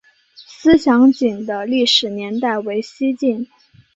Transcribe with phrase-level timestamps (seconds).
[0.47, 3.47] 思前井的历史年代为西晋。